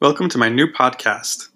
Welcome 0.00 0.30
to 0.30 0.38
my 0.38 0.48
new 0.48 0.66
podcast. 0.66 1.49